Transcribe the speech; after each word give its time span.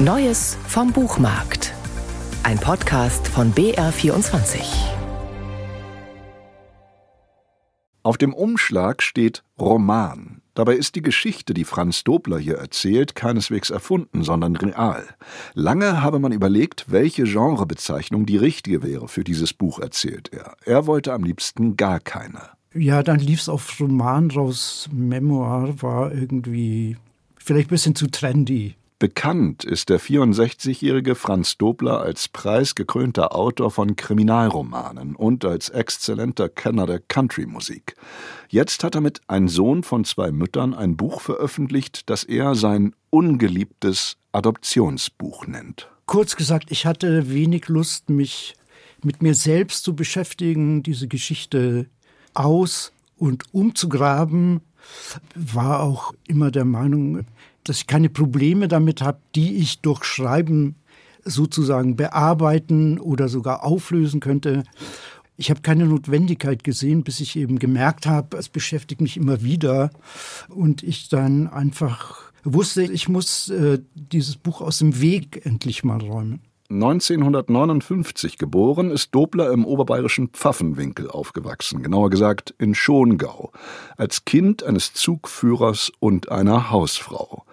Neues 0.00 0.56
vom 0.68 0.92
Buchmarkt. 0.92 1.74
Ein 2.44 2.56
Podcast 2.60 3.26
von 3.26 3.52
BR24. 3.52 4.60
Auf 8.04 8.16
dem 8.16 8.32
Umschlag 8.32 9.02
steht 9.02 9.42
Roman. 9.58 10.40
Dabei 10.54 10.74
ist 10.74 10.94
die 10.94 11.02
Geschichte, 11.02 11.52
die 11.52 11.64
Franz 11.64 12.04
Dobler 12.04 12.38
hier 12.38 12.58
erzählt, 12.58 13.16
keineswegs 13.16 13.70
erfunden, 13.70 14.22
sondern 14.22 14.54
real. 14.54 15.04
Lange 15.54 16.00
habe 16.00 16.20
man 16.20 16.30
überlegt, 16.30 16.84
welche 16.86 17.24
Genrebezeichnung 17.24 18.24
die 18.24 18.36
richtige 18.36 18.84
wäre 18.84 19.08
für 19.08 19.24
dieses 19.24 19.52
Buch, 19.52 19.80
erzählt 19.80 20.32
er. 20.32 20.54
Er 20.64 20.86
wollte 20.86 21.12
am 21.12 21.24
liebsten 21.24 21.76
gar 21.76 21.98
keine. 21.98 22.50
Ja, 22.72 23.02
dann 23.02 23.18
lief 23.18 23.40
es 23.40 23.48
auf 23.48 23.80
Roman 23.80 24.30
raus. 24.30 24.88
Memoir 24.92 25.82
war 25.82 26.12
irgendwie 26.12 26.96
vielleicht 27.36 27.66
ein 27.66 27.70
bisschen 27.70 27.96
zu 27.96 28.06
trendy. 28.06 28.77
Bekannt 29.00 29.62
ist 29.62 29.90
der 29.90 30.00
64-jährige 30.00 31.14
Franz 31.14 31.56
Dobler 31.56 32.00
als 32.00 32.26
preisgekrönter 32.26 33.32
Autor 33.32 33.70
von 33.70 33.94
Kriminalromanen 33.94 35.14
und 35.14 35.44
als 35.44 35.68
exzellenter 35.68 36.48
Kenner 36.48 36.84
der 36.84 36.98
Country-Musik. 36.98 37.94
Jetzt 38.48 38.82
hat 38.82 38.96
er 38.96 39.00
mit 39.00 39.20
Ein 39.28 39.46
Sohn 39.46 39.84
von 39.84 40.04
zwei 40.04 40.32
Müttern 40.32 40.74
ein 40.74 40.96
Buch 40.96 41.20
veröffentlicht, 41.20 42.10
das 42.10 42.24
er 42.24 42.56
sein 42.56 42.92
ungeliebtes 43.10 44.16
Adoptionsbuch 44.32 45.46
nennt. 45.46 45.88
Kurz 46.06 46.34
gesagt, 46.34 46.72
ich 46.72 46.84
hatte 46.84 47.30
wenig 47.32 47.68
Lust, 47.68 48.10
mich 48.10 48.56
mit 49.04 49.22
mir 49.22 49.36
selbst 49.36 49.84
zu 49.84 49.94
beschäftigen, 49.94 50.82
diese 50.82 51.06
Geschichte 51.06 51.86
aus 52.34 52.92
und 53.16 53.44
umzugraben, 53.54 54.60
war 55.36 55.80
auch 55.84 56.12
immer 56.26 56.50
der 56.50 56.64
Meinung, 56.64 57.26
dass 57.64 57.78
ich 57.78 57.86
keine 57.86 58.08
Probleme 58.08 58.68
damit 58.68 59.02
habe, 59.02 59.18
die 59.34 59.56
ich 59.56 59.80
durch 59.80 60.04
Schreiben 60.04 60.76
sozusagen 61.24 61.96
bearbeiten 61.96 62.98
oder 62.98 63.28
sogar 63.28 63.64
auflösen 63.64 64.20
könnte. 64.20 64.64
Ich 65.36 65.50
habe 65.50 65.60
keine 65.60 65.86
Notwendigkeit 65.86 66.64
gesehen, 66.64 67.04
bis 67.04 67.20
ich 67.20 67.36
eben 67.36 67.58
gemerkt 67.58 68.06
habe, 68.06 68.36
es 68.36 68.48
beschäftigt 68.48 69.00
mich 69.00 69.16
immer 69.16 69.42
wieder 69.42 69.90
und 70.48 70.82
ich 70.82 71.08
dann 71.08 71.48
einfach 71.48 72.32
wusste, 72.44 72.82
ich 72.82 73.08
muss 73.08 73.48
äh, 73.50 73.78
dieses 73.94 74.36
Buch 74.36 74.60
aus 74.60 74.78
dem 74.78 75.00
Weg 75.00 75.44
endlich 75.44 75.84
mal 75.84 76.00
räumen. 76.00 76.40
1959 76.70 78.36
geboren, 78.36 78.90
ist 78.90 79.14
Dobler 79.14 79.52
im 79.52 79.64
oberbayerischen 79.64 80.28
Pfaffenwinkel 80.28 81.10
aufgewachsen, 81.10 81.82
genauer 81.82 82.10
gesagt 82.10 82.54
in 82.58 82.74
Schongau, 82.74 83.52
als 83.96 84.26
Kind 84.26 84.62
eines 84.62 84.92
Zugführers 84.92 85.90
und 85.98 86.30
einer 86.30 86.70
Hausfrau. 86.70 87.44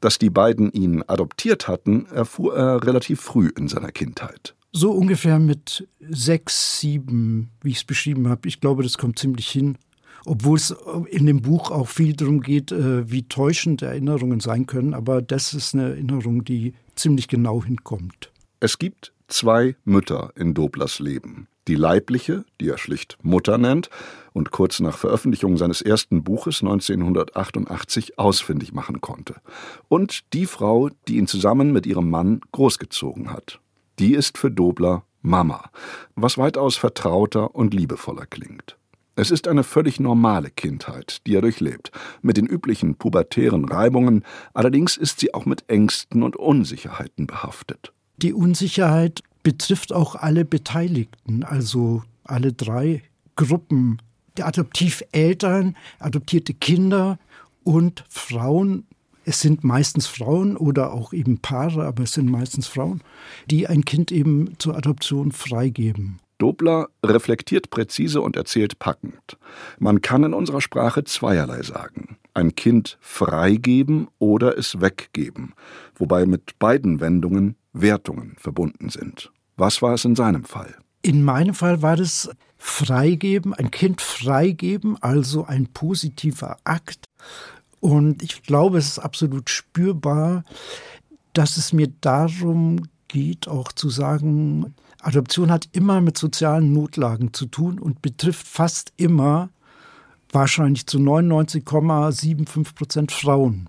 Dass 0.00 0.18
die 0.18 0.30
beiden 0.30 0.72
ihn 0.72 1.02
adoptiert 1.06 1.68
hatten, 1.68 2.06
erfuhr 2.06 2.56
er 2.56 2.82
relativ 2.86 3.20
früh 3.20 3.50
in 3.54 3.68
seiner 3.68 3.92
Kindheit. 3.92 4.54
So 4.72 4.92
ungefähr 4.92 5.38
mit 5.38 5.86
sechs, 6.00 6.80
sieben, 6.80 7.50
wie 7.62 7.70
ich 7.70 7.76
es 7.78 7.84
beschrieben 7.84 8.28
habe. 8.28 8.48
Ich 8.48 8.60
glaube, 8.60 8.82
das 8.82 8.96
kommt 8.96 9.18
ziemlich 9.18 9.48
hin. 9.48 9.76
Obwohl 10.24 10.56
es 10.56 10.74
in 11.10 11.26
dem 11.26 11.42
Buch 11.42 11.70
auch 11.70 11.88
viel 11.88 12.14
darum 12.14 12.40
geht, 12.40 12.72
äh, 12.72 13.10
wie 13.10 13.24
täuschend 13.24 13.82
Erinnerungen 13.82 14.40
sein 14.40 14.64
können. 14.64 14.94
Aber 14.94 15.20
das 15.20 15.52
ist 15.52 15.74
eine 15.74 15.90
Erinnerung, 15.90 16.44
die 16.44 16.72
ziemlich 16.94 17.28
genau 17.28 17.62
hinkommt. 17.62 18.30
Es 18.64 18.78
gibt 18.78 19.12
zwei 19.28 19.76
Mütter 19.84 20.32
in 20.36 20.54
Doblers 20.54 20.98
Leben. 20.98 21.48
Die 21.68 21.74
leibliche, 21.74 22.46
die 22.62 22.70
er 22.70 22.78
schlicht 22.78 23.18
Mutter 23.20 23.58
nennt 23.58 23.90
und 24.32 24.52
kurz 24.52 24.80
nach 24.80 24.96
Veröffentlichung 24.96 25.58
seines 25.58 25.82
ersten 25.82 26.24
Buches 26.24 26.62
1988 26.62 28.18
ausfindig 28.18 28.72
machen 28.72 29.02
konnte. 29.02 29.34
Und 29.88 30.32
die 30.32 30.46
Frau, 30.46 30.88
die 31.08 31.18
ihn 31.18 31.26
zusammen 31.26 31.74
mit 31.74 31.84
ihrem 31.84 32.08
Mann 32.08 32.40
großgezogen 32.52 33.30
hat. 33.30 33.60
Die 33.98 34.14
ist 34.14 34.38
für 34.38 34.50
Dobler 34.50 35.04
Mama, 35.20 35.68
was 36.14 36.38
weitaus 36.38 36.76
vertrauter 36.76 37.54
und 37.54 37.74
liebevoller 37.74 38.24
klingt. 38.24 38.78
Es 39.14 39.30
ist 39.30 39.46
eine 39.46 39.62
völlig 39.62 40.00
normale 40.00 40.48
Kindheit, 40.48 41.18
die 41.26 41.34
er 41.34 41.42
durchlebt, 41.42 41.92
mit 42.22 42.38
den 42.38 42.46
üblichen 42.46 42.94
pubertären 42.94 43.66
Reibungen, 43.66 44.24
allerdings 44.54 44.96
ist 44.96 45.20
sie 45.20 45.34
auch 45.34 45.44
mit 45.44 45.68
Ängsten 45.68 46.22
und 46.22 46.34
Unsicherheiten 46.34 47.26
behaftet. 47.26 47.92
Die 48.16 48.32
Unsicherheit 48.32 49.22
betrifft 49.42 49.92
auch 49.92 50.14
alle 50.14 50.44
Beteiligten, 50.44 51.42
also 51.42 52.02
alle 52.24 52.52
drei 52.52 53.02
Gruppen. 53.36 54.00
Die 54.36 54.42
Adoptiveltern, 54.42 55.76
adoptierte 55.98 56.54
Kinder 56.54 57.18
und 57.62 58.04
Frauen. 58.08 58.86
Es 59.24 59.40
sind 59.40 59.64
meistens 59.64 60.06
Frauen 60.06 60.56
oder 60.56 60.92
auch 60.92 61.12
eben 61.12 61.38
Paare, 61.38 61.86
aber 61.86 62.02
es 62.02 62.12
sind 62.12 62.30
meistens 62.30 62.66
Frauen, 62.66 63.02
die 63.50 63.66
ein 63.66 63.84
Kind 63.84 64.12
eben 64.12 64.54
zur 64.58 64.76
Adoption 64.76 65.32
freigeben. 65.32 66.18
Dobler 66.38 66.88
reflektiert 67.04 67.70
präzise 67.70 68.20
und 68.20 68.36
erzählt 68.36 68.78
packend. 68.78 69.38
Man 69.78 70.02
kann 70.02 70.24
in 70.24 70.34
unserer 70.34 70.60
Sprache 70.60 71.04
zweierlei 71.04 71.62
sagen. 71.62 72.18
Ein 72.34 72.54
Kind 72.54 72.98
freigeben 73.00 74.08
oder 74.18 74.58
es 74.58 74.80
weggeben, 74.80 75.54
wobei 75.94 76.26
mit 76.26 76.58
beiden 76.58 77.00
Wendungen 77.00 77.56
Wertungen 77.72 78.34
verbunden 78.38 78.90
sind. 78.90 79.32
Was 79.56 79.82
war 79.82 79.94
es 79.94 80.04
in 80.04 80.16
seinem 80.16 80.44
Fall? 80.44 80.74
In 81.02 81.22
meinem 81.22 81.54
Fall 81.54 81.82
war 81.82 81.96
das 81.96 82.30
Freigeben, 82.56 83.52
ein 83.52 83.70
Kind 83.70 84.00
freigeben, 84.00 84.96
also 85.02 85.44
ein 85.44 85.66
positiver 85.66 86.56
Akt. 86.64 87.04
Und 87.80 88.22
ich 88.22 88.42
glaube, 88.42 88.78
es 88.78 88.88
ist 88.88 88.98
absolut 88.98 89.50
spürbar, 89.50 90.44
dass 91.34 91.58
es 91.58 91.74
mir 91.74 91.88
darum 92.00 92.88
geht, 93.08 93.48
auch 93.48 93.70
zu 93.72 93.90
sagen, 93.90 94.74
Adoption 95.02 95.50
hat 95.50 95.68
immer 95.72 96.00
mit 96.00 96.16
sozialen 96.16 96.72
Notlagen 96.72 97.34
zu 97.34 97.46
tun 97.46 97.78
und 97.78 98.00
betrifft 98.00 98.46
fast 98.46 98.92
immer, 98.96 99.50
wahrscheinlich 100.34 100.86
zu 100.86 100.98
99,75 100.98 102.74
Prozent 102.74 103.12
Frauen. 103.12 103.68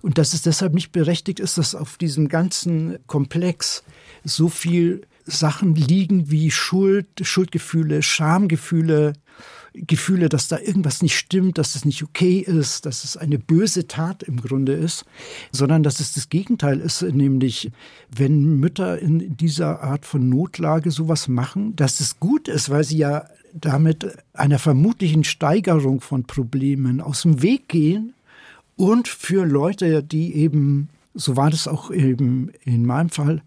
Und 0.00 0.18
dass 0.18 0.32
es 0.32 0.42
deshalb 0.42 0.74
nicht 0.74 0.92
berechtigt 0.92 1.40
ist, 1.40 1.58
dass 1.58 1.74
auf 1.74 1.96
diesem 1.96 2.28
ganzen 2.28 2.98
Komplex 3.06 3.82
so 4.24 4.48
viel 4.48 5.02
Sachen 5.26 5.74
liegen 5.74 6.30
wie 6.30 6.50
Schuld, 6.50 7.06
Schuldgefühle, 7.20 8.02
Schamgefühle, 8.02 9.14
Gefühle, 9.74 10.28
dass 10.28 10.48
da 10.48 10.58
irgendwas 10.58 11.02
nicht 11.02 11.16
stimmt, 11.16 11.58
dass 11.58 11.74
es 11.74 11.84
nicht 11.84 12.02
okay 12.02 12.38
ist, 12.38 12.86
dass 12.86 13.04
es 13.04 13.16
eine 13.16 13.38
böse 13.38 13.86
Tat 13.86 14.22
im 14.22 14.40
Grunde 14.40 14.72
ist, 14.72 15.04
sondern 15.52 15.82
dass 15.82 16.00
es 16.00 16.14
das 16.14 16.28
Gegenteil 16.30 16.80
ist, 16.80 17.02
nämlich 17.02 17.70
wenn 18.10 18.58
Mütter 18.58 18.98
in 18.98 19.36
dieser 19.36 19.82
Art 19.82 20.06
von 20.06 20.28
Notlage 20.28 20.90
sowas 20.90 21.28
machen, 21.28 21.76
dass 21.76 22.00
es 22.00 22.18
gut 22.18 22.48
ist, 22.48 22.70
weil 22.70 22.84
sie 22.84 22.98
ja 22.98 23.28
damit 23.60 24.06
einer 24.32 24.58
vermutlichen 24.58 25.24
Steigerung 25.24 26.00
von 26.00 26.24
Problemen 26.24 27.00
aus 27.00 27.22
dem 27.22 27.42
Weg 27.42 27.68
gehen 27.68 28.14
und 28.76 29.08
für 29.08 29.44
Leute, 29.44 30.02
die 30.02 30.34
eben, 30.34 30.88
so 31.14 31.36
war 31.36 31.50
das 31.50 31.66
auch 31.66 31.90
eben 31.90 32.50
in 32.64 32.86
meinem 32.86 33.10
Fall, 33.10 33.42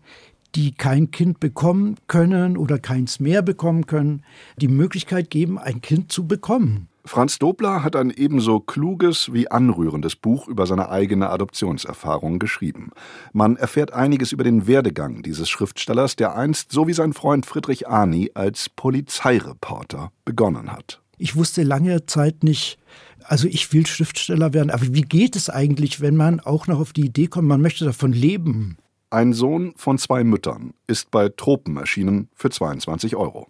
die 0.55 0.71
kein 0.71 1.11
Kind 1.11 1.39
bekommen 1.39 1.95
können 2.07 2.57
oder 2.57 2.79
keins 2.79 3.19
mehr 3.19 3.41
bekommen 3.41 3.85
können, 3.85 4.23
die 4.57 4.67
Möglichkeit 4.67 5.29
geben, 5.29 5.57
ein 5.57 5.81
Kind 5.81 6.11
zu 6.11 6.27
bekommen. 6.27 6.89
Franz 7.03 7.39
Dobler 7.39 7.84
hat 7.84 7.95
ein 7.95 8.12
ebenso 8.12 8.59
kluges 8.59 9.34
wie 9.34 9.50
anrührendes 9.50 10.16
Buch 10.16 10.47
über 10.47 10.67
seine 10.67 10.89
eigene 10.89 11.29
Adoptionserfahrung 11.29 12.38
geschrieben. 12.38 12.91
Man 13.34 13.56
erfährt 13.56 13.91
einiges 13.91 14.31
über 14.31 14.44
den 14.44 14.67
Werdegang 14.67 15.23
dieses 15.23 15.50
Schriftstellers, 15.50 16.16
der 16.16 16.35
einst, 16.35 16.72
so 16.72 16.88
wie 16.88 16.94
sein 16.94 17.13
Freund 17.13 17.45
Friedrich 17.45 17.88
Arni, 17.88 18.31
als 18.35 18.69
Polizeireporter 18.69 20.12
begonnen 20.25 20.72
hat. 20.72 21.01
Ich 21.17 21.35
wusste 21.35 21.63
lange 21.63 22.06
Zeit 22.06 22.44
nicht, 22.44 22.78
also 23.23 23.47
ich 23.47 23.73
will 23.73 23.85
Schriftsteller 23.85 24.53
werden, 24.53 24.69
aber 24.69 24.94
wie 24.94 25.01
geht 25.01 25.35
es 25.35 25.50
eigentlich, 25.50 26.01
wenn 26.01 26.16
man 26.16 26.39
auch 26.39 26.68
noch 26.68 26.79
auf 26.79 26.94
die 26.94 27.06
Idee 27.06 27.28
kommt, 27.28 27.47
man 27.47 27.62
möchte 27.62 27.85
davon 27.85 28.12
leben? 28.12 28.77
Ein 29.09 29.33
Sohn 29.33 29.74
von 29.75 29.98
zwei 29.98 30.24
Müttern 30.24 30.74
ist 30.88 31.12
bei 31.12 31.30
Tropen 31.30 31.77
erschienen 31.77 32.30
für 32.33 32.50
22 32.50 33.15
Euro. 33.15 33.48